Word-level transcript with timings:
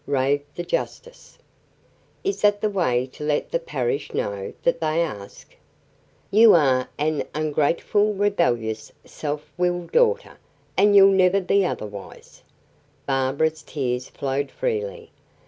'"raved 0.07 0.45
the 0.55 0.63
justice. 0.63 1.37
"Is 2.23 2.41
that 2.41 2.59
the 2.59 2.71
way 2.71 3.05
to 3.13 3.23
let 3.23 3.51
the 3.51 3.59
parish 3.59 4.11
know 4.15 4.51
that 4.63 4.79
they 4.81 4.99
ask? 4.99 5.55
You 6.31 6.55
are 6.55 6.89
an 6.97 7.23
ungrateful, 7.35 8.15
rebellious, 8.15 8.91
self 9.05 9.51
willed 9.59 9.91
daughter, 9.91 10.39
and 10.75 10.95
you'll 10.95 11.13
never 11.13 11.39
be 11.39 11.63
otherwise." 11.63 12.41
Barbara's 13.05 13.61
tears 13.61 14.09
flowed 14.09 14.49
freely. 14.49 15.11